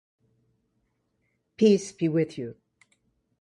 [1.57, 2.55] Peace be with you.